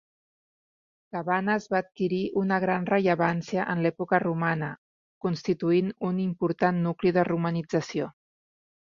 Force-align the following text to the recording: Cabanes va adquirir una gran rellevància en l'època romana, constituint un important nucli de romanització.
Cabanes 1.15 1.67
va 1.73 1.81
adquirir 1.83 2.21
una 2.45 2.59
gran 2.65 2.89
rellevància 2.93 3.67
en 3.75 3.83
l'època 3.87 4.23
romana, 4.25 4.73
constituint 5.29 5.95
un 6.13 6.27
important 6.29 6.85
nucli 6.91 7.17
de 7.21 7.31
romanització. 7.35 8.15